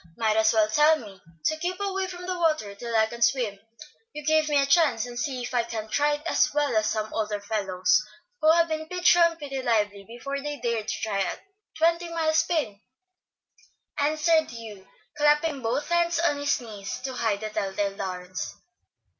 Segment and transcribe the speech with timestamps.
[0.17, 3.59] Might as well tell me to keep away from the water till I can swim.
[4.13, 7.13] You give me a chance and see if I can't ride as well as some
[7.13, 8.01] older fellows
[8.41, 11.37] who have been pitched round pretty lively before they dared to try a
[11.77, 12.81] twenty mile spin,"
[13.99, 18.55] answered Hugh, clapping both hands on his knees to hide the tell tale darns.